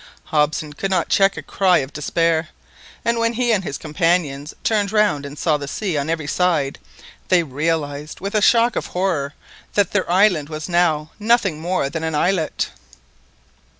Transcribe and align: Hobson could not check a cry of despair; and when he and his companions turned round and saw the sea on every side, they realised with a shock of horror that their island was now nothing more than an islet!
Hobson 0.23 0.73
could 0.73 0.89
not 0.89 1.09
check 1.09 1.37
a 1.37 1.43
cry 1.43 1.77
of 1.77 1.93
despair; 1.93 2.49
and 3.05 3.19
when 3.19 3.33
he 3.33 3.51
and 3.53 3.63
his 3.63 3.77
companions 3.77 4.51
turned 4.63 4.91
round 4.91 5.27
and 5.27 5.37
saw 5.37 5.57
the 5.57 5.67
sea 5.67 5.95
on 5.95 6.09
every 6.09 6.25
side, 6.25 6.79
they 7.27 7.43
realised 7.43 8.19
with 8.19 8.33
a 8.33 8.41
shock 8.41 8.75
of 8.75 8.87
horror 8.87 9.35
that 9.75 9.91
their 9.91 10.09
island 10.09 10.49
was 10.49 10.67
now 10.67 11.11
nothing 11.19 11.59
more 11.61 11.87
than 11.87 12.03
an 12.03 12.15
islet! 12.15 12.69